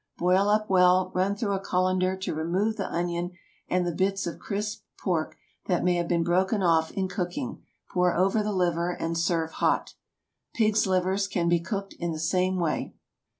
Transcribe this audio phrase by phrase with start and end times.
[0.17, 3.33] Boil up well, run through a cullender to remove the onion
[3.69, 8.11] and the bits of crisped pork that may have been broken off in cooking, pour
[8.15, 9.93] over the liver, and serve hot.
[10.55, 12.95] Pigs' livers can be cooked in the same way.